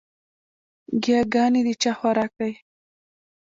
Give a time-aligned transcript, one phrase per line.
[1.03, 2.51] ګياګانې د چا خوراک دے؟